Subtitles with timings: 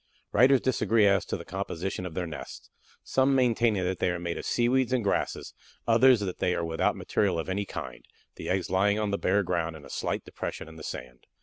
[0.31, 2.71] Writers disagree as to the composition of their nests,
[3.03, 5.53] some maintaining that they are made of seaweeds and grasses,
[5.87, 8.03] others that they are without material of any kind,
[8.33, 11.27] the eggs lying upon the bare ground in a slight depression in the sand.